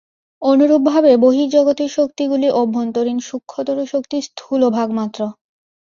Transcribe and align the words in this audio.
অনুরূপভাবে 0.41 1.11
বহির্জগতের 1.23 1.89
শক্তিগুলি 1.97 2.47
অভ্যন্তরীণ 2.61 3.17
সূক্ষ্মতর 3.27 3.77
শক্তির 3.93 4.25
স্থূলভাগ 4.27 4.87
মাত্র। 4.99 5.21